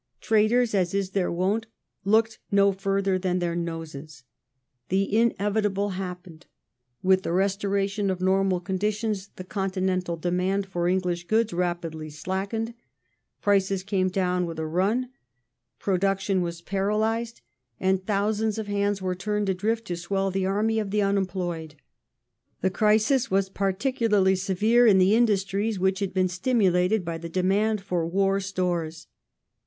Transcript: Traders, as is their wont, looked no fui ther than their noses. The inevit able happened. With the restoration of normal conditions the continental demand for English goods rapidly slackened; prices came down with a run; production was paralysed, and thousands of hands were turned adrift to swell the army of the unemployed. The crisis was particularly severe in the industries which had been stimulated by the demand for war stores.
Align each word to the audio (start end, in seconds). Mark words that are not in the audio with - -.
Traders, 0.19 0.73
as 0.73 0.95
is 0.95 1.11
their 1.11 1.31
wont, 1.31 1.67
looked 2.05 2.39
no 2.51 2.71
fui 2.71 3.03
ther 3.03 3.19
than 3.19 3.37
their 3.37 3.55
noses. 3.55 4.23
The 4.89 5.03
inevit 5.07 5.63
able 5.63 5.89
happened. 5.89 6.47
With 7.03 7.21
the 7.21 7.31
restoration 7.31 8.09
of 8.09 8.19
normal 8.19 8.61
conditions 8.61 9.29
the 9.35 9.43
continental 9.43 10.17
demand 10.17 10.65
for 10.65 10.87
English 10.87 11.27
goods 11.27 11.53
rapidly 11.53 12.09
slackened; 12.09 12.73
prices 13.43 13.83
came 13.83 14.07
down 14.09 14.47
with 14.47 14.57
a 14.57 14.65
run; 14.65 15.11
production 15.77 16.41
was 16.41 16.63
paralysed, 16.63 17.43
and 17.79 18.03
thousands 18.03 18.57
of 18.57 18.65
hands 18.65 19.03
were 19.03 19.13
turned 19.13 19.49
adrift 19.49 19.85
to 19.85 19.95
swell 19.95 20.31
the 20.31 20.47
army 20.47 20.79
of 20.79 20.89
the 20.89 21.03
unemployed. 21.03 21.75
The 22.61 22.71
crisis 22.71 23.29
was 23.29 23.49
particularly 23.49 24.35
severe 24.35 24.87
in 24.87 24.97
the 24.97 25.13
industries 25.13 25.77
which 25.77 25.99
had 25.99 26.11
been 26.11 26.27
stimulated 26.27 27.05
by 27.05 27.19
the 27.19 27.29
demand 27.29 27.81
for 27.81 28.07
war 28.07 28.39
stores. 28.39 29.05